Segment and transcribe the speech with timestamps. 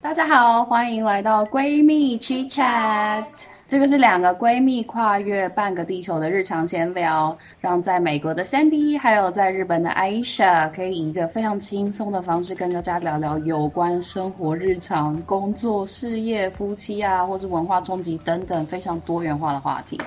[0.00, 3.24] 大家好，欢迎来到闺蜜 Chit Chat。
[3.66, 20.00] 这个是两个闺蜜跨越半个地球的日常闲聊，让在美国的 Sandy 还有在日本的 Aisha 可以以一个非常轻松的方式跟大家聊聊有关生活日常、工作、事业、夫妻啊，或是文化冲击等等非常多元化的话题。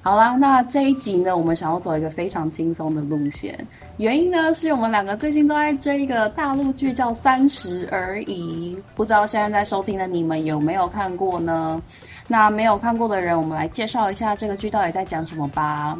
[0.00, 3.58] 好啦，那这一集呢，我们想要走一个非常轻松的路线。
[3.98, 8.76] 原因呢，是我们两个最近都在追一个大陆剧，叫《三十而已》。
[8.94, 11.82] 不知道现在在收听的你们有没有看过呢？
[12.26, 15.98] 那没有看过的人，我们来介绍一下这个剧到底在讲什么吧。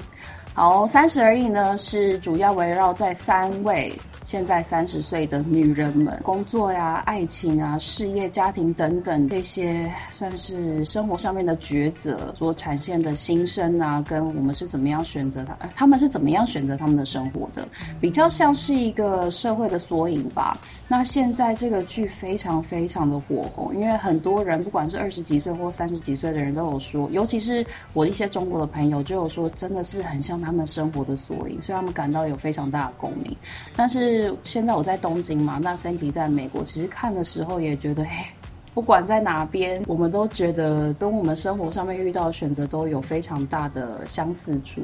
[0.55, 3.92] 好，《三十而已》呢，是主要围绕在三位。
[4.29, 17.67] 现在三十岁的女人们，工作呀、爱情啊、事业、家庭等等这些，算是生活上面的抉择所产现的心声啊，跟我们是怎么样选择它，他们是怎么样选择他们的生活的，
[18.03, 20.59] 比较像是一个社会的缩影吧。
[20.88, 33.36] 那现在这个剧非常非常的火红，因为很多人不管是二十几岁或三十几岁的人都有说，尤其是我一些中国的朋友就有说，真的是很像他们生活的缩影，所以他们感到有非常大的共鸣，
[33.77, 34.34] 但是。
[34.45, 36.64] 现在我在东京嘛，那 Sandy 在美国。
[36.64, 38.25] 其实看的时候也觉得，嘿，
[38.73, 44.80] 不管在哪边，我们都觉得跟我们生活上面遇到的选择都有非常大的相似处，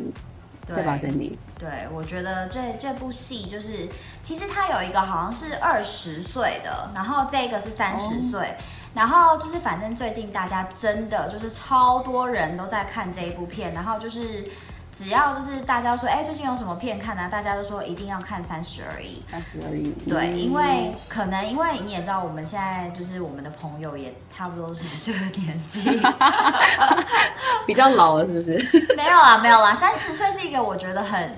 [0.66, 1.36] 对吧，Sandy？
[1.58, 3.88] 对，我觉得这这部戏就是，
[4.22, 8.56] 其实它有一个好像是二十岁的，然后这个是三十岁，
[8.94, 14.48] 然后就是反正最近大家真的就是超多人都在看这一部片，然后就是。
[14.94, 17.28] 只要就是大家说，哎，最近有什么片看呢？
[17.28, 19.20] 大家都说一定要看《三十而已》。
[19.30, 19.90] 三十而已。
[20.08, 26.00] 对，因为可能因为你也知道，我们现在就是我们的朋友也差不多是这个年纪，
[27.66, 28.52] 比较老了，是不是？
[28.96, 31.36] 没有啦，没有啦，三十岁是一个我觉得很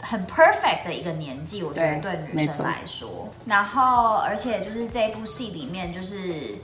[0.00, 3.28] 很 perfect 的一个年纪，我觉得对女生来说。
[3.44, 6.54] 然后，而且就是这部戏里面，就是。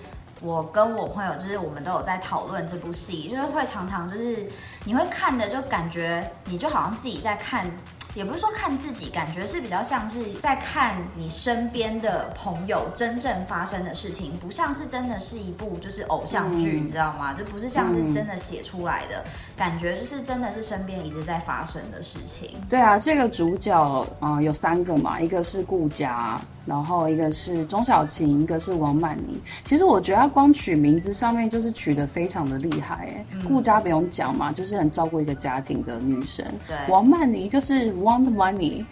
[0.43, 4.49] 我跟我朋友就是我们都有在讨论这部戏，就是会常常就是
[4.85, 7.71] 你会看的就感觉你就好像自己在看，
[8.15, 17.35] 也不是说看自己，感觉是比较像是在看你身边的朋友真正发生的事情，不像是真的是一部就是偶像剧，你知道吗？
[17.35, 19.23] 就不是像是真的写出来的
[19.57, 22.53] 感觉，就是真的是身边一直在发生的事情。
[22.67, 26.41] 对啊，这个主角啊有三个嘛，一个是顾家。
[26.67, 29.41] 然后一个是钟小琴，一个是王曼妮。
[29.65, 36.45] 其实我觉得他光取名字上面就是取得非常的厉害，哎，顾家不用讲嘛，就是很照顾一个家庭的女生。
[36.67, 38.85] 对，王曼妮就是 want money。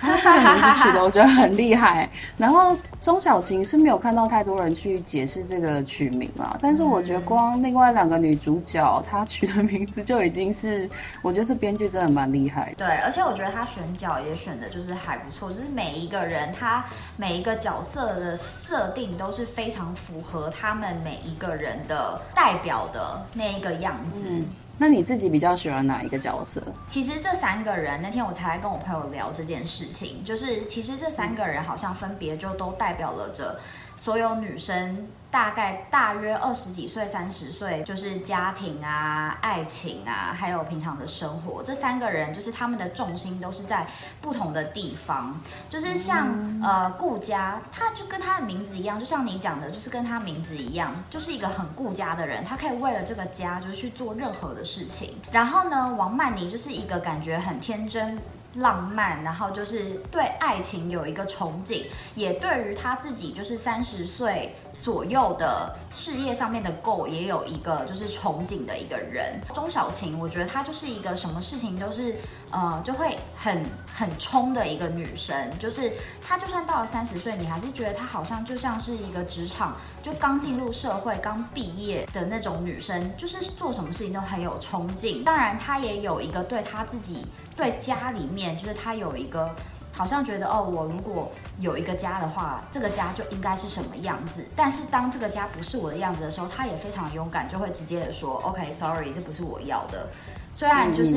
[0.00, 10.88] 他这个名字取的我觉得很厉害，然后钟小琴是没有看到太多人去解释这个取名啊，但是我觉得光另外两个女主角她取的名字就已经是，
[11.22, 12.74] 我觉得这编剧真的蛮厉害。
[12.76, 16.84] 对，而且我觉得他选角也选的就是还不错，就是每一个人他
[17.16, 24.42] 每一个角色的设定都是非常符合他们每一个人的代表的那一个样子。
[24.78, 26.60] 那你自己比较喜欢哪一个角色？
[26.86, 33.60] 其实这三个人那天我才来跟我朋友聊这件事情，就是其实这三个人好像分别就都代表了着
[33.96, 35.08] 所有女生。
[35.32, 41.62] 大概大约二十几岁、三十岁，就是家庭啊、爱情啊，还有平常的生活。
[41.62, 43.86] 这三个人就是他们的重心都是在
[44.20, 45.40] 不同的地方。
[45.70, 52.44] 就是像呃顾家，他就跟他的名字一样，就像你讲的，就是跟他名字一样，就是一个很顾家的人。
[52.44, 55.14] 他可以为了这个家，就是去做任何的事情。
[55.30, 58.18] 然后呢，王曼妮就是一个感觉很天真。
[58.54, 69.40] 浪漫，然后就是对爱情有一个憧憬，也对于他自己就是三十岁左右的事业上面的 goal 也有一个就是憧憬的一个人。
[69.54, 72.16] 钟小琴，我觉得她就是一个什么事情都是
[72.50, 85.22] 呃就会很很冲的一个女生，就是她就算到了三十岁，你还是觉得她好像就像是一个职场就刚进入社会、刚毕业的那种女生，就是做什么事情都很有冲劲。
[85.22, 87.24] 当然，她也有一个对她自己。
[87.54, 89.54] 对家里面，就是她有一个，
[89.92, 91.30] 好像觉得哦，我如果
[91.60, 94.44] 有一个家的话，这个家就应该是什么样子。
[94.56, 100.08] 但是当这个家不是我的样子的时候，他也非常勇敢，就会直接的说，OK，Sorry，这不是我要的。
[100.54, 101.12] 虽然就是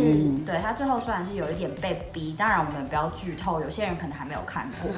[0.45, 4.89] 对他最后虽然是有一点被逼，当然我们不要剧透，有些人可能还没有看过。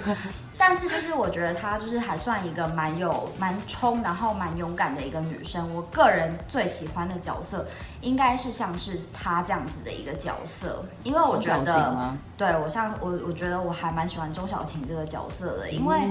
[0.60, 5.74] 但是就是我觉得她就是还算一个蛮有蛮冲，然后蛮勇敢的一个女生。
[5.74, 7.68] 我个人最喜欢的角色
[8.02, 16.02] 应该是像是她这样子的一个角色，因为我觉得，对我像我我觉得我还蛮喜欢钟小琴这个角色的，因为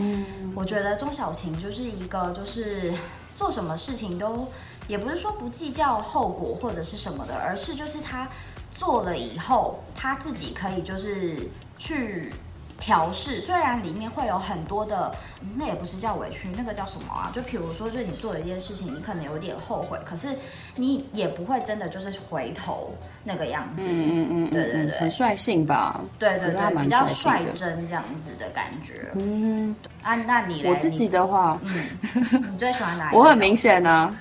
[0.54, 2.94] 我觉得钟小琴就是一个就是
[3.34, 4.48] 做什么事情都
[4.86, 8.28] 也不是说不计较后果或者是什么的，而是就是她
[8.72, 12.32] 做了以后，她自己可以就是去。
[12.78, 15.12] 调试，虽然里面会有很多的，
[15.42, 17.32] 嗯那也不是叫委屈，那个叫什么啊？
[17.34, 20.28] 就比如说，就是你做了一件事情，你可能有点后悔，可是
[20.76, 22.94] 你也不会真的就是回头
[23.24, 23.86] 那个样子。
[23.88, 26.00] 嗯嗯嗯，对对对很率性吧？
[26.18, 29.10] 对对对，比较率真这样子的感觉。
[29.14, 33.18] 嗯，啊，那你嘞我自己你的话，你最喜欢哪一个？
[33.18, 33.56] 我很明。
[33.56, 34.14] 显啊。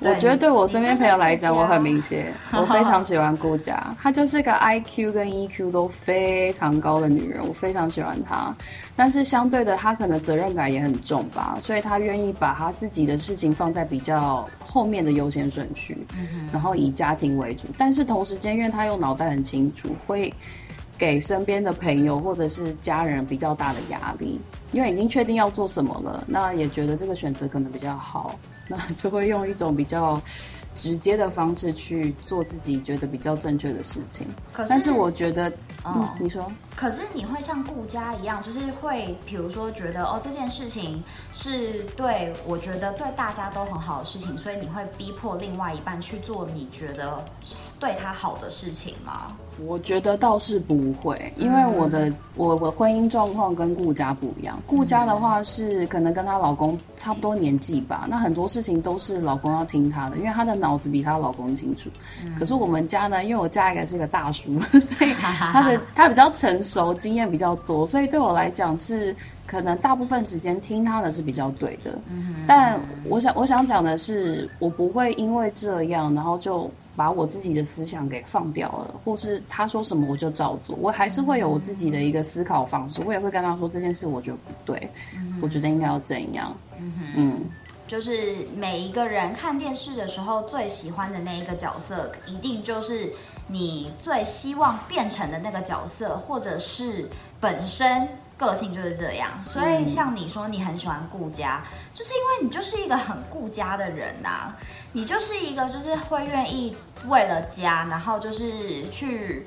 [0.00, 3.94] 对我觉得对我身边朋友来讲，我很明显，我非常喜欢顾家。
[4.00, 8.54] 她就是个 IQ 跟 EQ 都非常高的女人，我非常喜欢她。
[8.96, 15.96] 但是相对的，她可能责任感也很重吧，所以她愿意把她自己的事情放在比较后面的优先顺序，
[16.52, 17.64] 然后以家庭为主。
[17.76, 20.32] 但是同时间，因为她又脑袋很清楚，会
[20.96, 24.40] 给身边的朋友或者是家人比较大的压力，
[24.72, 28.38] 因为已经确定要做什么了，那也觉得这个选择可能比较好，
[28.70, 30.20] 那 就会用一种比较
[30.76, 34.26] 直接的方式去做自己觉得比较正确的事情。
[34.52, 35.52] 可是，但是我觉得，
[36.20, 41.02] 你说，可是你会像顾家一样，就是会，比如说觉得哦，这件事情
[41.32, 47.24] 是对我觉得对大家都很好的事情，所以你会逼迫另外一半去做你觉得
[47.78, 49.32] 对他好的事情吗？
[49.66, 54.58] 我觉得倒是不会，因为我的、我我婚姻状况跟顾家不一样。
[54.66, 61.90] 顾家的话是可能跟她老公差不多年纪吧，那很多事情都是老公要听她的，因为她的脑子比她老公清楚。
[62.38, 69.14] 可是我们家呢，因为我嫁一个是个大叔，所以他的 他比较成熟，经验比较多，所以对我来讲是
[69.46, 71.98] 可能大部分时间听他的是比较对的。
[72.46, 84.90] 但我想我想讲的是，我不会因为这样，然后就把我自己的思想给放掉了，或是他说什么我就照做，我还是会有我自己的一个思考方式，我也会跟他说这件事我觉得不对，
[85.40, 86.54] 我觉得应该要怎样。
[87.16, 87.40] 嗯，
[87.86, 93.10] 就是每一个人看电视的时候最喜欢的那一个角色，一定就是
[93.50, 97.08] 你最希望变成的那个角色，或者是
[97.40, 99.42] 本身个性就是这样。
[99.42, 101.62] 所以像你说你很喜欢顾家，
[101.92, 104.52] 就是因为你就是一个很顾家的人呐、
[104.92, 106.76] 你就是一个就是会愿意
[107.08, 109.46] 为了家，然后就是去。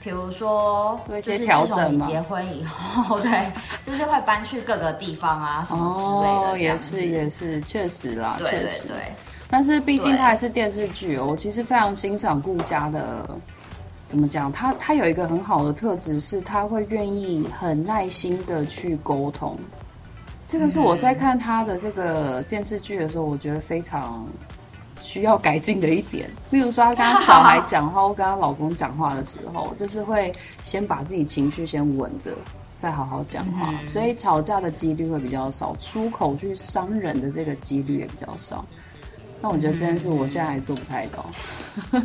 [0.00, 3.52] 比如说，一些就是调整吗自从你结婚以后， 对，
[3.84, 6.78] 就是会搬去各个地方啊，什么之类的哦，也。
[6.78, 8.48] 是也是，确实啦，对。
[8.48, 8.96] 对对，
[9.50, 13.28] 但是毕竟对它还是电视剧哦，我其实非常欣赏顾家的。
[14.06, 14.50] 怎么讲？
[14.50, 19.54] 他他有一个很好的特质，是他会愿意很耐心的去沟通。
[20.46, 24.26] 这个是我在看他的这个电视剧的时候，我觉得非常
[25.02, 26.26] 需要改进的一点。
[26.50, 30.32] 例如说，他跟他小孩讲话，或跟他老公讲话的时候，就是会
[30.64, 32.32] 先把自己情绪先稳着，
[32.78, 38.64] 再好好讲话，嗯所以吵架的几率会比较少，出口去伤人的这个几率也比较少。
[39.40, 41.24] 那我觉得这件事我现在还做不太到。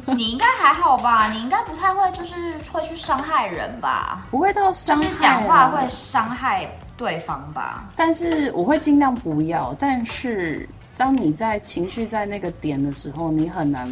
[0.16, 1.32] 你应该还好吧？
[1.32, 4.28] 你应该不太会，就是会去伤害人吧？
[4.30, 7.86] 不会到就伤害、就是讲话会，伤害对方吧？
[7.96, 9.76] 但是我会尽量不要。
[9.80, 13.92] 但是当你在情绪在那个点的时候，你很难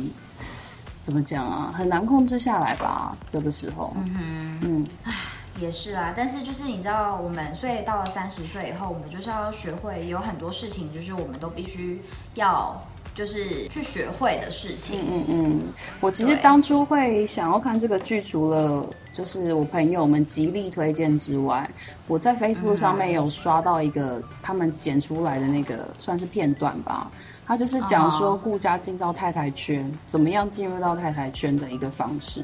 [1.02, 1.74] 怎么讲啊？
[1.76, 3.18] 很难控制下来吧？
[3.32, 4.88] 有的时候，嗯哼嗯，
[5.60, 12.00] 也是啊，但是就是你知道，我们所以到了三十岁以后，我们就是要学会有很多事情，就是我们都必须
[12.36, 12.80] 要
[13.14, 15.00] 就是去学会的事情。
[15.10, 15.62] 嗯嗯，
[16.00, 21.70] 我其实当初会想要看这个剧，除了就是我朋友们极力推荐之外，
[22.08, 27.12] 我在 Facebook 上面有刷到一个他们剪出来的那个算是片段吧。
[27.46, 32.42] 他就是讲说顾家进到太太圈，怎么样进入到太太圈的一个方式。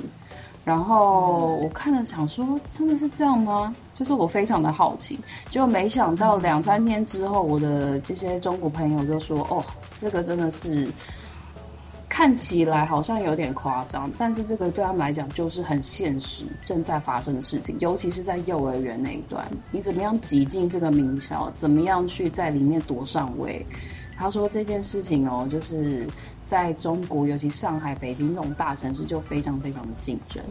[0.65, 3.73] 然后我看了想说，真的是这样吗？
[3.97, 9.65] 就是我非常的好奇，结果没想到两三天之后，我的这些中国朋友就说：“哦，
[9.99, 10.87] 这个真的是
[12.07, 23.65] 看起来好像有点夸张，但是这个对他们来讲就是很现实正在发生的事情，尤其是在幼儿园那一段，你怎么样挤进这个名校，怎么样去在里面夺上位？
[24.15, 26.05] 他说这件事情哦，就是
[26.45, 30.43] 在中国，尤其上海、北京这种大城市，就非常非常的竞争。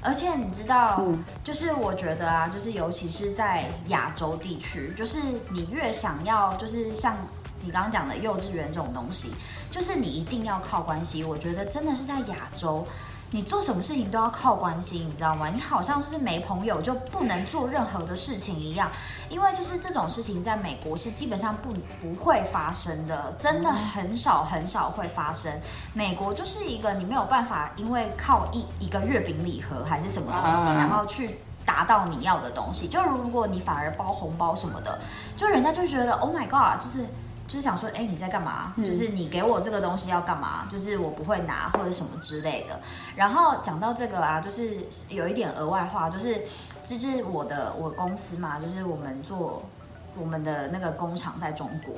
[0.00, 5.18] 而且你知道，嗯就是我觉得啊，就是尤其是在亚洲地区，就是
[5.50, 7.16] 你越想要，就是像
[7.60, 9.32] 你刚刚讲的幼稚园这种东西，
[9.70, 11.24] 就是你一定要靠关系。
[11.24, 12.86] 我觉得真的是在亚洲，
[13.30, 15.48] 你做什么事情都要靠关系，你知道吗？
[15.48, 18.90] 你好像就是没朋友就不能做任何的事情一样，
[19.28, 25.52] 因为就是这种事情在美国是基本上不不会发生的，真的很少很少会发生。
[25.92, 32.88] 美国就是一个你没有办法，因为靠一一个月饼礼盒还是什么东西，啊然后去达到你要的东西。
[32.88, 34.98] 就如果你反而包红包什么的，
[35.36, 37.06] 就人家就觉得 Oh my God，就是
[37.48, 38.74] 就是想说，哎，你在干嘛？
[38.76, 40.66] 就是你给我这个东西要干嘛？
[40.70, 42.78] 就是我不会拿或者什么之类的。
[43.16, 44.76] 然后讲到这个啊，就是
[45.08, 46.42] 有一点额外话，就是
[46.84, 49.62] 这就是我的我公司嘛，就是我们做
[50.14, 51.94] 我们的那个工厂在中国。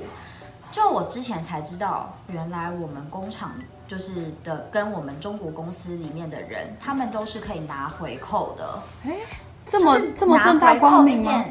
[0.71, 3.51] 就我之前才知道，原来我们工厂
[3.89, 8.79] 就是的跟我们中国公司里面的人，他们都是可以拿回扣的。
[9.03, 9.17] 哎，
[9.65, 11.43] 这么这么正大光明吗？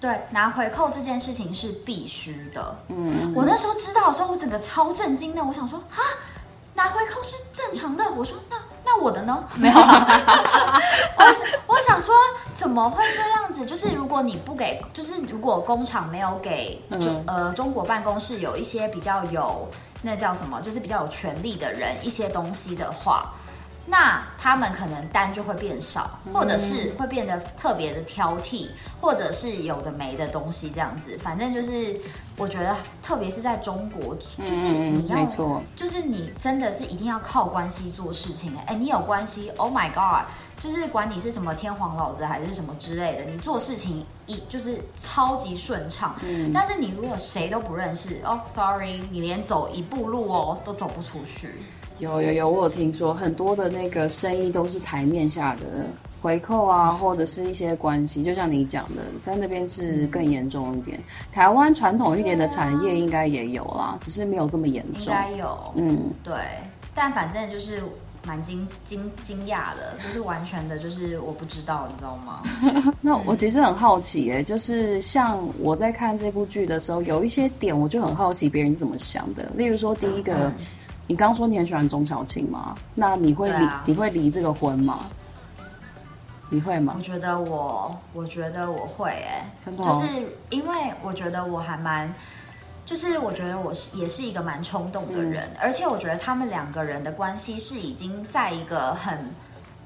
[0.00, 2.76] 对，拿回扣这件事情是必须的。
[2.88, 5.42] 嗯，我那时候知道的时候，我整个超震惊的。
[5.42, 5.98] 我想说，啊，
[6.74, 8.04] 拿回扣是正常的。
[8.12, 9.42] 我说，那那我的呢？
[9.56, 9.74] 没有。
[11.18, 11.34] 我
[11.66, 12.14] 我想说，
[12.56, 13.66] 怎么会这样子？
[13.66, 19.68] 就是如果你不给，就是如果工厂没有给，中呃中国办公室有一些比较有
[20.02, 23.32] 那叫什么，就是比较有权力的人一些东西的话。
[23.90, 28.68] 那他们可能单就会变少，或者是会变得特别的挑剔，
[29.00, 31.16] 或者是有的没的东西这样子。
[31.22, 31.98] 反正就是，
[32.36, 35.26] 我觉得特别是在中国，就是你要，
[35.74, 38.54] 就是你真的是一定要靠关系做事情。
[38.66, 40.26] 哎，你有关系，Oh my God，
[40.60, 46.14] 就是管你是什么天皇老子还是什么之类的，你做事情一就是超级顺畅。
[46.22, 51.54] 嗯，但是你如果谁都不认识，哦，Sorry，你连走一步路哦都走不出去。
[51.98, 55.86] 有有有，我有听说很多的那个生意都是台面下的
[56.20, 61.00] 回扣啊，或者是一些关系，就像你讲的，在那边是更严重一点。
[61.32, 65.02] 台湾传统一点的产业应该也有啦，只是没有这么严重。
[65.02, 66.34] 应该有，嗯，对。
[66.94, 67.80] 但反正就是
[68.26, 72.42] 蛮惊惊惊讶的，就是完全的，就是我不知道，你知道吗？
[73.00, 79.48] 那我其实很好奇，哎，就是像我在看这部剧的时候，有一些点我就很好奇别人是怎么想的。
[79.54, 80.52] 例如说，第一个。
[81.08, 82.76] 你刚说你很喜欢钟小琴吗？
[82.94, 85.00] 那你会离你会离这个婚吗？
[86.50, 86.94] 你会吗？
[86.96, 90.06] 我觉得我，我觉得我会哎，就是
[90.50, 92.12] 因为我觉得我还蛮，
[92.84, 99.30] 就是我觉得我是也是一个蛮冲动的人，而且我觉得他们两个人的关系是已经在一个很，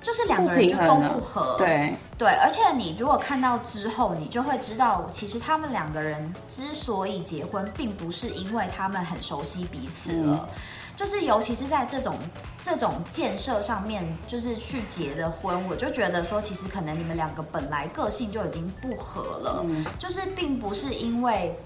[0.01, 10.49] 就是两个人就都不合，对对，而且你如果看到之后，你就会知道，其实他们两个人之所以结婚，并不是因为他们很熟悉彼此了。
[10.95, 12.17] 就是，尤其是在这种
[12.61, 19.65] 这种建设上面，就是去结的婚，我就觉得说，其实可能你们两个本来个性就已经不合了，
[19.99, 21.57] 就是并不是因为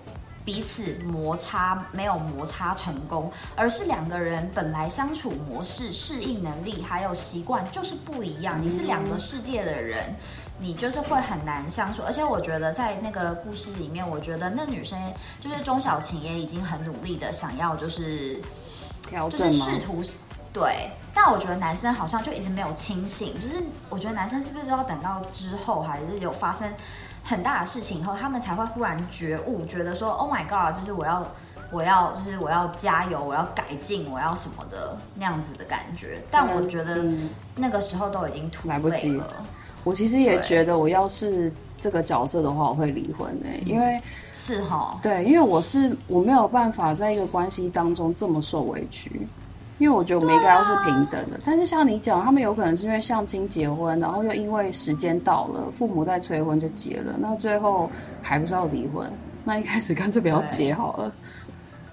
[0.45, 8.63] 彼此摩擦没有摩擦成功，而是两个人本来相处模式、适应能力还有习惯就是不一样。
[8.65, 10.15] 你是两个世界的人，
[10.61, 12.01] 你就是会很难相处。
[12.07, 14.97] 而且我觉得在那个故事里面，我觉得那女生
[15.41, 18.41] 就是钟小琴也已经很努力的想要就是。
[19.31, 20.03] 就是试图
[20.53, 23.35] 对，但我觉得男生好像就一直没有清醒。
[23.41, 26.67] 就是我觉得男生是不是要等到之后，还是有发生
[27.23, 31.27] 很大的事情以后，他们才会忽然觉悟，觉得说 “Oh my God”，就是我要，
[31.71, 36.23] 我要，就是我要加油，我要改进，我要什么的那样子的感觉。
[36.31, 37.05] 但我觉得
[37.55, 39.29] 那个时候都已经来不及了。
[39.85, 41.53] 我其实也觉得，我要是。
[41.87, 44.03] 这个角色的话，我会离婚诶，因为
[44.33, 49.09] 是哈，对，因为我是我没有办法在一个关系当中这么受委屈，
[49.79, 51.39] 因为我觉得每个人都是平等的。
[51.47, 57.89] 但是像你讲，他们有可能是因为相亲结婚，然后又因为时间到了，父母在催婚就结了，那最后
[58.21, 59.09] 还不是要离婚？
[59.45, 61.13] 那一开始干脆不要结好了。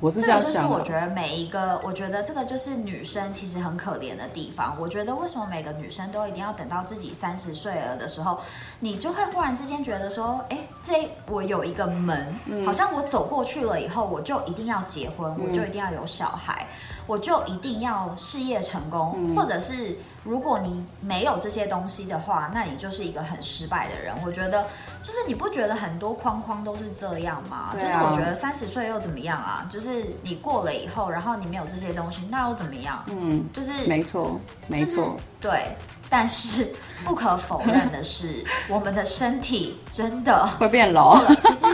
[0.04, 0.70] 我是这样想。
[0.70, 4.76] 我觉得每一个，我觉得这个就是女生其实很可怜的地方。
[4.78, 8.38] 我觉得为什么每个女生都一定要等到自己三十岁了的时候，
[8.82, 16.68] 你就会忽然之间觉得说，哎，这我有一个门，好像我走过去了以后，我就一定要结婚，我就一定要有小孩。
[17.06, 24.14] 我就一定要事业成功，或者是如果你没有这些东西的话，那你就是一个很失败的人。
[24.26, 24.66] 我觉得，
[25.04, 27.74] 就是你不觉得很多框框都是这样吗？
[27.74, 29.68] 就是我觉得三十岁又怎么样啊？
[29.72, 33.04] 就是你过了以后，然后你没有这些东西，那又怎么样？
[33.08, 35.76] 嗯，就是没错，没错，对。
[36.16, 36.68] 但是
[37.04, 41.18] 不可否认的是，我们的身体真的会变老。
[41.42, 41.66] 其实，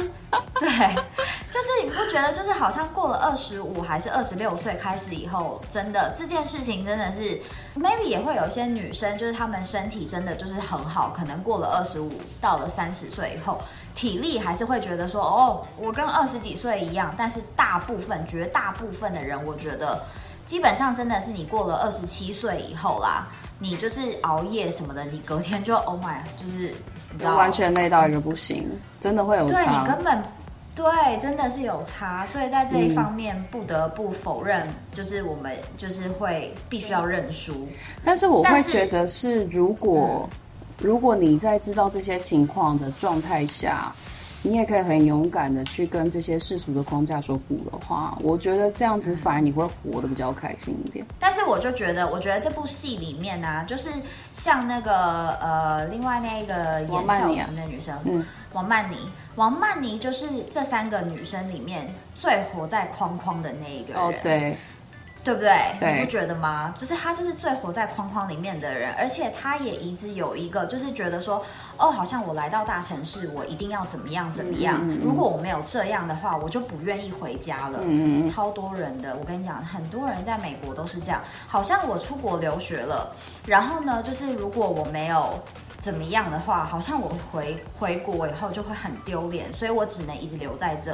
[0.58, 0.70] 对，
[1.52, 7.38] 就是你不觉得，就是好像过了二十五还是二十六岁开始以后，真的这件事情真的是
[7.76, 13.62] ，maybe 也会有一些女生，就是她们身体真的就是很好，可能过了二十五到了三十岁以后，
[13.94, 17.14] 体力还是会觉得说，哦，我跟二十几岁一样。
[17.18, 20.02] 但是大部分、绝大部分的人，我觉得
[20.46, 23.28] 基本上真的是你过了二十七岁以后啦。
[23.60, 26.74] 你就是熬夜什么的，你隔天就 Oh my，就是
[27.12, 28.66] 你知道完全累到一个不行，
[29.02, 29.54] 真的会有差。
[29.54, 30.24] 对你根本
[30.76, 32.26] 对，真的是有差。
[32.26, 37.68] 所以在这一方面不得不否认，就是我们就是会必须要认输。
[38.06, 40.30] 但是我会觉得是，如果
[40.78, 43.94] 如果你在知道这些情况的状态下，
[44.42, 51.06] 你也可以很勇敢的去跟这些世俗的框架说不的话，我觉得这样子反而你会活得比较开心一点。
[51.20, 53.90] 但是我就觉得，我觉得这部戏里面呢、就是
[54.32, 58.26] 像那个呃，另外那个演王曼妮的女生，嗯。
[58.54, 58.96] 王曼妮，
[59.36, 64.58] 王曼妮就是这三个女生里面最活在框框的那一个人，哦，对，
[65.30, 65.54] 对不对？
[65.80, 66.74] 对你不觉得吗？
[66.76, 71.46] 就是他就是最活在框框里面的人，而且他也一直有一个，就是觉得说，
[71.78, 74.80] 哦，好像我来到大城市，我一定要怎么样怎么样。
[74.82, 77.78] 嗯嗯嗯如果我没有这样的话，我就不愿意回家了。
[77.84, 81.22] 嗯嗯嗯超多人的，我跟你讲，很多人在美国都是这样。
[81.48, 85.40] 好像我出国留学了，然后呢，就是如果我没有。
[85.82, 90.94] 怎么样的话，好像我回回国以后就会很丢脸，所以我只能一直留在这。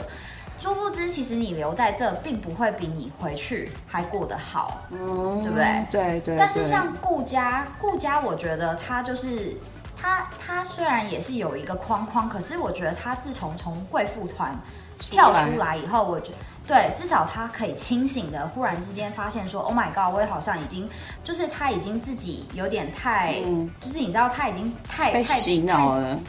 [0.60, 4.82] 殊不知，其实你留在这，并不会比你回去还过得好。
[4.90, 6.38] 嗯，对不对对对。
[6.38, 9.56] 但是像顾家，顾家，我觉得他就是
[9.96, 14.56] 他，他虽然也是有一个框框，可是我觉得他自从从贵妇团
[14.98, 16.32] 跳出来以后，我觉
[16.68, 20.90] 对，至少他可以清醒的，忽然之间发现说，Oh my god，我也好像已经，
[21.24, 26.20] 就是他已经自己有点太，嗯就是你知道他已经太太被洗脑了，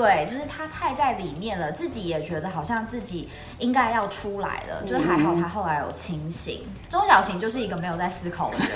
[0.00, 3.28] 对，就是他太在里面了，自己也觉得好像自己
[3.58, 6.60] 应该要出来了，就是还好他后来有清醒。
[6.88, 8.68] 钟小琴就是一个没有在思考的人，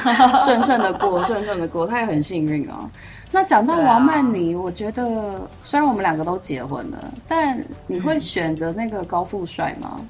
[0.46, 2.88] 顺顺的过，顺顺的过，他也很幸运啊。
[3.30, 10.00] 那讲到王曼妮，我觉得虽然我们两个都结婚了，但你会选择那个高富帅吗？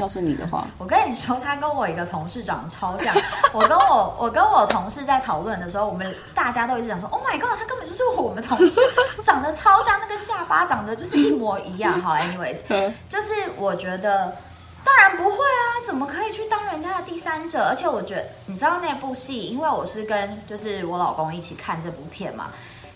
[0.00, 3.14] 要是你的话，我跟你说，他跟我一个同事长得超像。
[3.52, 8.80] 我跟我我跟我同事在讨论的时候，我们大家都一直讲说，Oh my god，他根本就是我们同事，
[9.22, 12.00] 长得超像，那个下巴长得就是一模一样。
[12.00, 12.58] 好，anyways，
[13.08, 14.36] 就是我觉得。
[14.82, 17.66] 当然不会啊，怎么可以去当人家的第三者？
[17.68, 22.46] 而且我觉得，你知道那部戏，因为我是跟就是我老公一起看这部片嘛。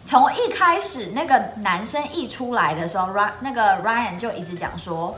[0.03, 5.15] 从一开始那个男生一出来的时候，Ryan 那个 Ryan 就一直讲说，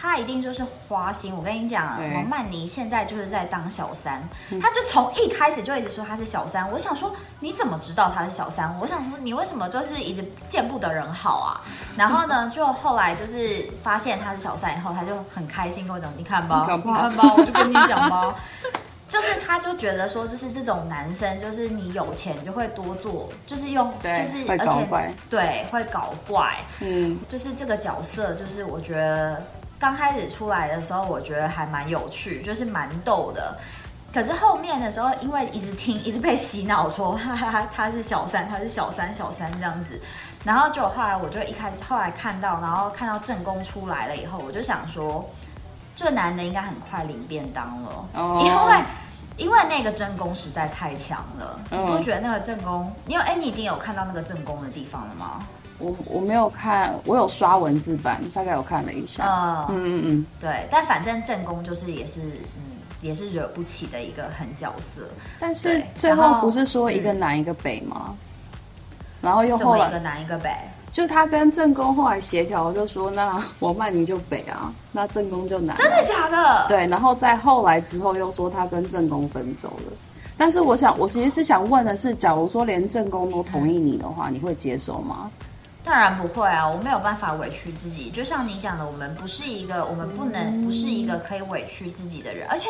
[0.00, 1.34] 他一定就是花心。
[1.34, 4.22] 我跟你讲，对王曼妮现在就是在当小三，
[4.62, 6.70] 他就从一开始就一直说他是小三。
[6.70, 8.78] 我想说，你怎么知道他是小三？
[8.80, 11.60] 我想说，你为什么就是一直见不得人好啊？
[11.96, 18.34] 然后呢， 就后来就是发现他是小三以后，他就很开心跟我讲，你看吧，你看吧，我就跟你讲吧。
[19.08, 29.42] 就是他就觉得说，就是这种男生，就是你有钱就会多做，就是用，就是而且对会搞怪，嗯，就是这个角色，就是我觉得
[29.78, 33.56] 刚开始出来的时候，我觉得还蛮有趣，就是蛮逗的。
[34.12, 40.00] 可是后面的时候，因为一直听，一直被洗脑说哈哈哈他是小三，他是小三，小三这样子。
[40.44, 45.28] 然后就后来我就一开始后来看到，然后看到正宫出来了以后，我就想说，
[45.94, 48.84] 这个男的应该很快领便当了，哦因为。
[49.38, 52.92] 因为那个正宫实在太强了，嗯你不觉得那个正宫？
[53.06, 55.46] 你有哎，你已经有看到那个正宫的地方了吗？
[55.78, 59.24] 我我没有看，我有刷文字版，大概有看了一下。
[59.24, 62.20] 呃，嗯嗯嗯，对，但反正正宫就是也是
[62.56, 62.62] 嗯
[63.00, 65.02] 也是惹不起的一个狠角色，
[65.38, 68.14] 但是最然后后不是说一个南一个北吗？
[69.20, 70.50] 然后又后来一个南一个北，
[70.92, 75.78] 就他跟正宫后来协调，就说那王曼妮就北啊，那正宫就南、啊。
[75.78, 76.66] 真的假的？
[76.68, 79.92] 对，然后在后来之后又说他跟正宫分手了。
[80.36, 85.28] 但是我想，我其实是想问的是，假如说连正宫都同意你的话，你会接受吗？
[85.84, 88.10] 当然不会啊，我没有办法委屈自己。
[88.10, 92.68] 就像你讲的，我们不是一个，我们不能不是一个可以委屈自己的人，而且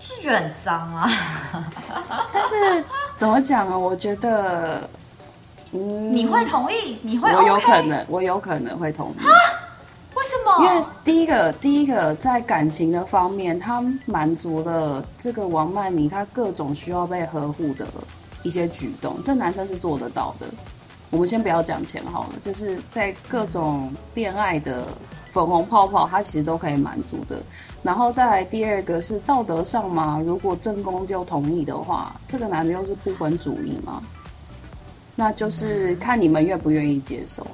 [0.00, 1.10] 就觉得很脏啊。
[2.32, 2.84] 但是
[3.16, 3.76] 怎么讲啊？
[3.76, 4.88] 我觉得，
[5.72, 6.98] 嗯，你会同意？
[7.02, 7.42] 你会、我?
[7.42, 9.24] 有可能，我有可能会同意。
[10.14, 10.84] 为什么因为？
[11.04, 17.84] 第一个，第一个在感情的方面，他满足了这个王曼妮她各种需要被呵护的
[18.44, 20.46] 一些举动，这男生是做得到的。
[21.14, 24.84] 我们先不要讲钱好了，就是在各种恋爱的
[25.32, 27.40] 粉红泡泡，他其实都可以满足的。
[27.84, 34.02] 然后再来第二个是道德上嘛，如果正宫就同意的话，这个男的又是不婚主义嘛，
[35.14, 37.46] 那就是看你们愿不愿意接受。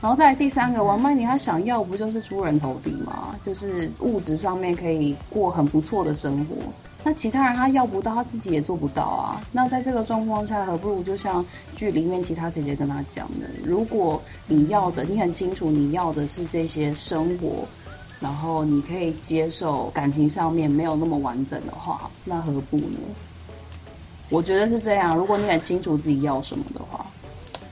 [0.00, 6.54] 然后再来第三个，王曼妮她想要不就是出人头地嘛，就是物质上面可以过很不错的生活。
[7.04, 9.40] 那其他人他要不到，他自己也做不到啊。
[9.52, 11.44] 那在这个状况下，何不如就像
[11.76, 17.64] 剧里面其他姐姐跟他讲的，如果你要的，你很清楚你要的是这些生活，
[18.20, 22.98] 然后你可以接受感情上面没有那么完整的话，那何不呢？
[24.28, 25.16] 我觉得是这样。
[25.16, 27.06] 如果你很清楚自己要什么的话，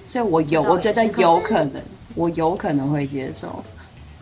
[0.08, 1.82] 所以我有，我觉得有可能，
[2.14, 3.62] 我有可能会接受。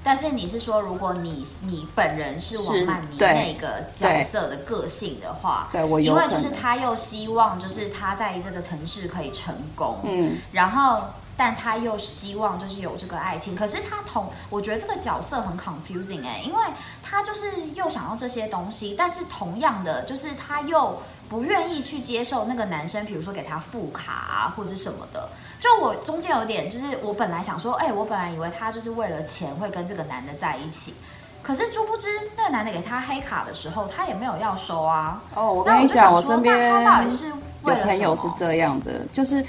[0.05, 11.05] 但是你是说，如果你你本人是王曼妮那个角色的个性的话，对我有因为就是他又希望就是他在这个城市可以成功，嗯，然后
[11.37, 13.57] 但他又希望就是有这个爱情。
[13.57, 16.61] 可是他同我觉得这个角色很 confusing 哎，因为
[17.03, 25.29] 他就是又想要这些东西，但是同样的就是他又不愿意去接受那个男生，比如说给他副卡啊或者什么的。
[25.61, 30.95] 就我中间有点就是我本来想说，哎，我本来以为他就是为了钱会跟这个男的在一起。
[31.43, 35.21] 可是，殊不知那个男的给他黑卡的时候，他也没有要收啊。
[35.35, 39.45] 哦，我跟你讲，我身边他到底是有朋友是这样的，就是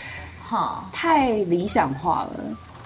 [0.45, 2.31] 哈太理想化了。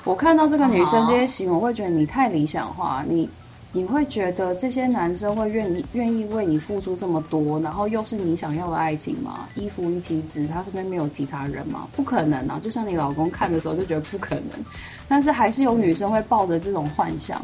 [0.04, 3.04] 我看到这个女生这些行为，我会觉得你太理想化。
[3.08, 3.28] 你
[3.72, 9.48] 你会觉得这些男生会愿意愿意为你付出这么多，然后又是你想要的爱情吗？
[9.56, 11.88] 一夫一妻制，他身边没有其他人吗？
[11.96, 12.60] 不可能啊！
[12.64, 14.60] 就像你老公看的时候就觉得不可能，
[15.08, 17.42] 但是还是有女生会抱着这种幻想。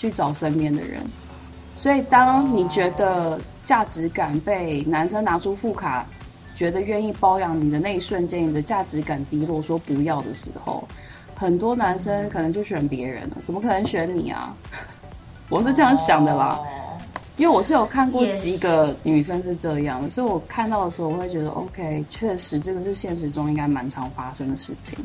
[0.00, 1.02] 去找身边的人，
[1.76, 3.36] 所以当你觉得
[3.66, 6.06] 价值感被男生拿出副卡，
[6.54, 10.86] 觉得愿意包养你的那一瞬间，你的价值感低落，说不要的时候，
[11.34, 13.38] 很多男生可能就选别人了。
[13.44, 14.54] 怎么可能选你啊？
[15.48, 16.58] 我是这样想的啦，
[17.36, 24.98] 因为我是有看过几个女生是这样的，所以我看到的时候，我会觉得 OK，确实这个是现实中应该蛮常发生的事情。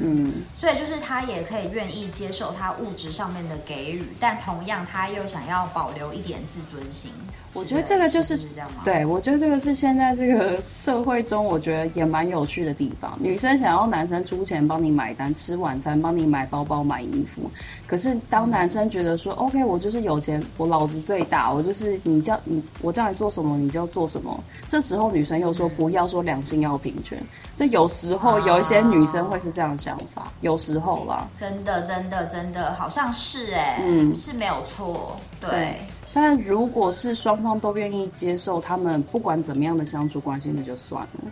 [0.00, 7.10] 嗯，所以就是他也可以愿意接受他物质上面的给予，但同样他又想要保留一点自尊心。
[7.52, 8.82] 我觉得这个就是这样吗？
[8.84, 13.18] 对，我觉得这个是现在这个社会中，我觉得也蛮有趣的地方。
[13.20, 17.50] 女生想要男生出钱帮你买单、吃晚餐、帮你买包包、买衣服，
[17.88, 27.20] 可是当男生觉得说 “OK，我就是有钱，我老子最大，我就是你叫你我叫你做什么你就做什么”，这时候女生又说不要说两性要平权。
[27.56, 35.76] 这有时候有一些女生会是这样想法，有时候啦，真的真的真的好像是哎，嗯，是没有错，对。
[36.12, 41.30] 但如果是双方都愿意接受他们不管怎么样的相处关系，那就算了。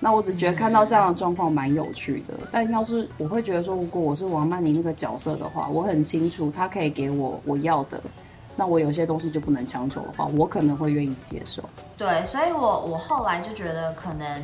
[0.00, 2.34] 那我只觉得看到这样的状况蛮有趣的。
[2.50, 8.00] 但要是我会觉得说，如果我是王曼妮那个角色的话，我很清楚他可以给我我要的，
[8.56, 11.62] 那我有些东西就不能强求的话，我可能会愿意接受。
[11.96, 14.42] 对，所以我我后来就觉得可能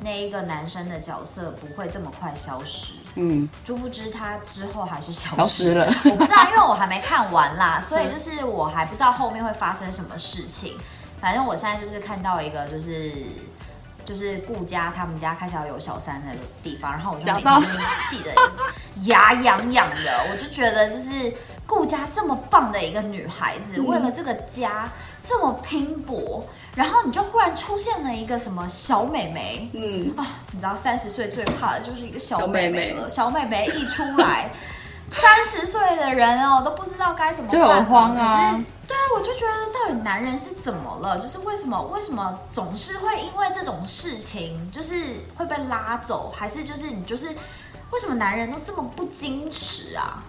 [0.00, 2.94] 那一个男生的角色不会这么快消失。
[3.16, 5.86] 嗯，殊不知他之后还是消失了。
[6.04, 10.76] 我不知道，因为我还没看完啦，所以就是我还不知道后面会发生什么事情。
[11.20, 13.12] 反正我现在就是看到一个，就是
[14.04, 18.34] 就是顾家他们家开始要有小三的地方，然后我就气的
[19.04, 20.26] 牙痒痒的。
[20.30, 21.32] 我就觉得，就是
[21.66, 24.88] 顾家这么棒的一个女孩子，为了这个家
[25.26, 26.44] 这么拼搏。
[26.76, 33.08] 然后你就忽然出现了一个什么小美眉，嗯啊，你知道三十岁最怕的就是一个小美眉了。
[33.08, 34.50] 小美眉一出来，
[35.08, 38.60] 三十岁的人哦都不知道该怎么办，就很慌啊。
[38.88, 41.16] 对啊，我就觉得到底男人是怎么了？
[41.20, 44.96] 就是为什么为什么总是会因为这种事情，就是
[45.36, 50.20] 会被拉走，还是就是你就是为什么男人都这么不矜持啊？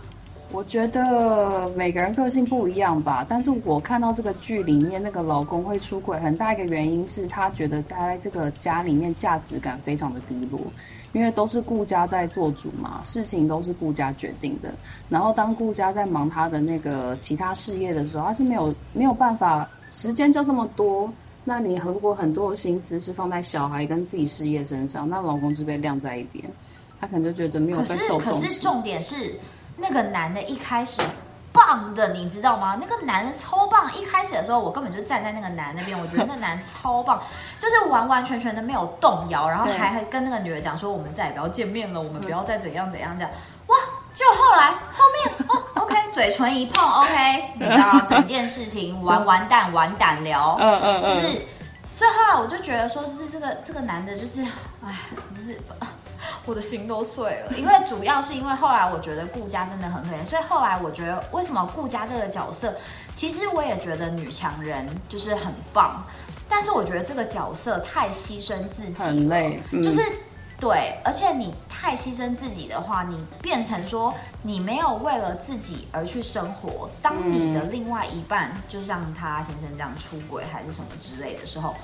[0.51, 10.61] 我觉得每个人个性不一样吧，但是我看到这个剧里面那个老公会出轨，很大一个原因是他觉得在这个家里面价值感非常的低落，
[11.11, 14.73] 因为都是顾家在做主嘛，事情都是顾家决定的。
[15.09, 21.11] 然后当顾家在忙他的那个其他事业的时候，他是没有没有办法，时间就这么多。
[21.43, 26.43] 那你如果很多的心思是放在小孩跟自己事业身上，那老公就被晾在一边，
[27.01, 28.53] 他可能就觉得没有被受重视。
[28.61, 29.35] 重点是。
[29.77, 31.01] 那个男的一开始
[31.51, 32.77] 棒的，你知道吗？
[32.81, 33.93] 那个男的超棒。
[33.95, 37.21] 一开始的时候，我根本就站在那个男那边，我觉得那男超棒，
[37.59, 43.31] 就是完完全全的没有动摇，然后还跟那个女的讲说，我们再也不要见面了，我们不要再怎样怎样这样。
[43.67, 43.75] 哇！
[44.13, 50.55] 就后来后面哦，OK，嘴唇一碰，OK，你知道整件事情完完蛋完蛋了。
[50.57, 51.05] 嗯嗯嗯。
[51.05, 51.41] 就是，
[51.85, 54.41] 所以后来我就觉得说，就是这个这个男的，就是，
[54.85, 54.95] 哎，
[55.33, 55.59] 就是。
[56.45, 62.75] 我的心都碎了，因为主要是因为后来我觉得顾家真的很可怜，所以后来我觉得为什么顾家这个角色，
[63.15, 66.05] 其实我也觉得女强人就是很棒，
[66.47, 70.01] 但是我觉得这个角色太牺牲自己，很累，就是
[70.59, 81.75] 对，而且你太牺牲自己的话，你变成说你没有为了自己而去生活，当你的另外一半就像他先生这样出轨还是什么之类的时候。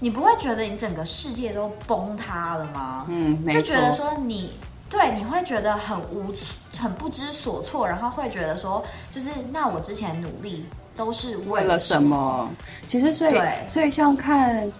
[0.00, 3.06] 你不会觉得你整个世界都崩塌了吗？
[3.08, 4.52] 嗯，就觉得说你
[4.88, 6.32] 对，你会觉得很无
[6.78, 10.64] 很不知所措，然后会觉得说，就是那我之前努力
[10.96, 12.48] 都是为了什么？
[12.86, 13.34] 其实所以
[13.68, 14.70] 所以像看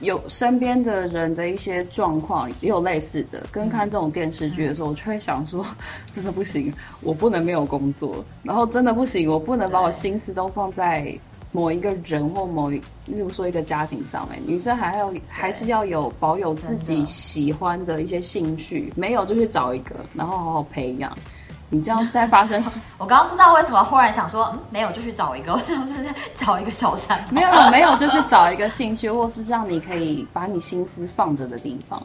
[0.00, 5.64] 有身边的人的一些状况，也有类似的，跟看这种电视剧的时候，我就会想说，
[6.14, 11.16] 真的不行，我不能没有工作，然后真的不行，我不能把我心思都放在。
[11.54, 12.74] 某一个人或某一，
[13.06, 21.16] 例如说一个家庭上面，女生还要还是要有保有自己喜欢的一些兴趣，没有就去找一个，然后好好培养。
[21.70, 22.60] 你这样再发生，
[22.98, 32.02] 我刚刚不知道为什么忽然想说，嗯，没有就去找一个，我就是找一个 小三，没有没有就去找一个兴趣，或是让你可以把你心思放着的地方。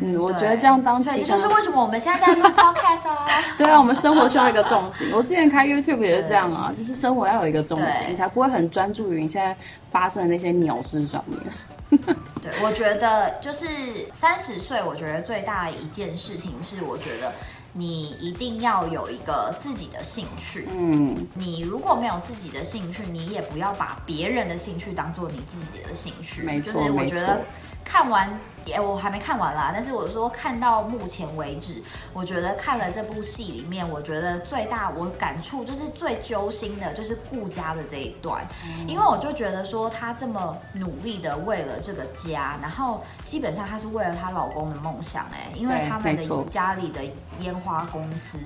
[0.00, 3.26] 嗯，我觉得这样当，所以这就是为什么我们现在在录 podcast 啊。
[3.58, 5.10] 对啊，我们生活需要一个重心。
[5.12, 9.56] 我之前开 YouTube 也是这样啊，就是生活要有一个重心，你才不会很专注于你现在
[9.90, 11.40] 发生的那些鸟事上面。
[12.42, 13.66] 对，我觉得就是
[14.10, 17.32] 三十岁，我觉得最大的一件事情是，我觉得。
[17.78, 20.66] 你一定要有一个自己的兴趣。
[20.74, 26.40] 嗯，你如果没有自己的兴趣，你也不要把别人的兴趣当做你自己的兴趣。
[26.40, 27.42] 没错，就是我觉得
[27.84, 28.30] 看完。
[28.72, 38.46] 哎，我还没看完啦，但是我说看到目前为止，我觉得看了这部戏里面，我觉得最大我感触就是最揪心的，就是顾家的这一段，
[38.86, 47.00] 因为我就觉得说她这么努力的为了这个家，然后基本上她是为了她老公的梦想，哎，因为他们的家里的
[47.40, 48.38] 烟花公司，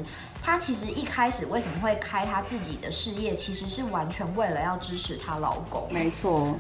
[0.42, 6.56] 她其实一开始为什么会开她自己的事业，其实是完全为了要支持她老公，没错。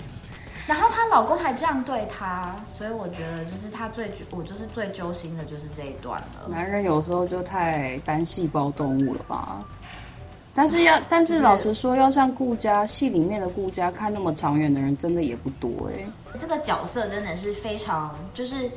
[0.70, 6.48] 然后她老公还这样对她，所以我觉得就是她最我就是最揪心的就是这一段了。
[6.48, 9.64] 男人有时候就太单细胞动物了吧？
[10.54, 16.06] 但是要， 但是老实说，要像顾家戏里面的顾家看那么长远的人，真的也不多哎。
[16.38, 18.70] 这个角色真的是非常就是。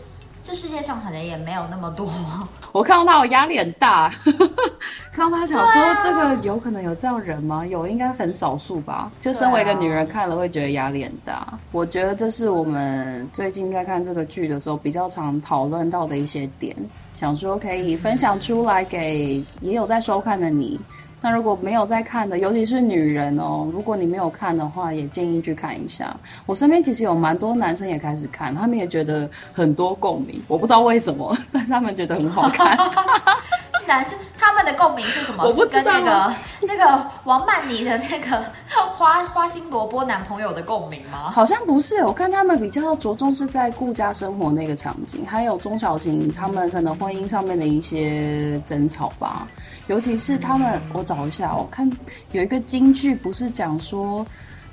[0.44, 2.08] 这世界上可能也没有那么多。
[2.74, 4.14] 我看到他，我压力很大。
[5.14, 7.66] 看到他，想说这个有可能有这样人吗？
[7.66, 9.10] 有，应该很少数吧。
[9.22, 11.58] 就身为一个女人看了，会觉得压力很大。
[11.72, 16.76] 我觉得这是我们最近在看这个剧的时候比较常讨论到的一些点，
[17.16, 20.78] 想说可以分享出来给也有在收看的你。
[21.24, 26.14] 那如果没有在看的，尤其是女人哦，如果你没有看的话，也建议去看一下。
[26.46, 32.78] 我身边其实有蛮多男生也开始看，他们也觉得很多共鸣，我不知道为什么， 但是他们觉得很好看。
[33.86, 35.50] 男生他们的共鸣是什么？
[35.52, 41.32] 是跟那个那个王曼妮的那个花花心萝卜男朋友的共鸣吗？
[41.32, 49.48] 好像不是，我看他们比较着重是在顾家生活那个场景，还有钟小琴他们可能婚姻上面的一些争吵吧。
[49.88, 51.90] 尤其是他们，我找一下，我看
[52.32, 54.26] 有一个京剧，不是讲说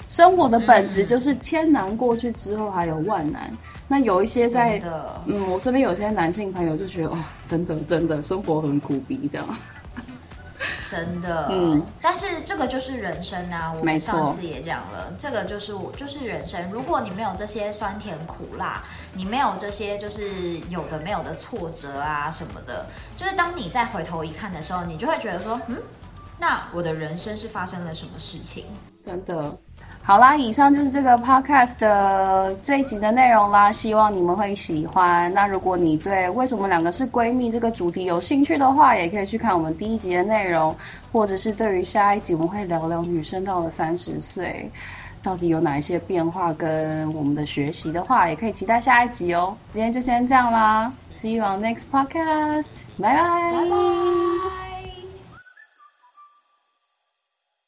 [0.09, 3.51] 生活的本质就是千难过去之后还有万难。
[3.91, 4.81] 那有一些在，
[5.27, 9.49] 嗯，我身边有些男性朋友就觉得，哦，真的真的生活很苦逼这样。
[10.87, 16.71] 真的，嗯，但是这个就是人生啊，我们上次也讲了，这个就是我就是人生。
[16.71, 18.81] 如果你没有这些酸甜苦辣，
[19.13, 25.77] 你没有这些就是有的没有的挫折啊什么的，就是当你再回头一看的时候，你就会觉得说，嗯，
[26.39, 28.67] 那我的人生是发生了什么事情？
[29.05, 29.59] 真的。
[30.03, 35.33] 好啦，以上就是这个 podcast 的这一集的内容啦，希望你们会喜欢。
[35.33, 40.75] 那如果你对为什么两个是闺蜜这个主题有兴趣的话，也可以去看我们第一集的内容，
[41.13, 44.69] 或者是对于下一集我们会聊聊女生到了三十岁
[45.23, 49.55] 到底有哪一些变化跟我们的学习的话，也可以期待下一集哦。
[49.73, 52.67] 今天就先这样啦，See you on next podcast，
[53.01, 54.70] 拜拜。